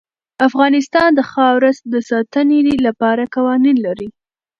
افغانستان 0.47 1.09
د 1.15 1.21
خاوره 1.31 1.71
د 1.93 1.95
ساتنې 2.09 2.59
لپاره 2.87 3.23
قوانین 3.35 3.77
لري. 3.85 4.07